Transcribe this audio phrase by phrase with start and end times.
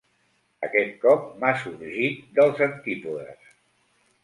[0.67, 3.57] Aquest cop m'ha sorgit dels antípodes.